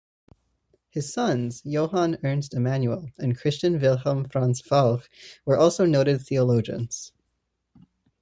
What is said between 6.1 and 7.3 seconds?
theologians.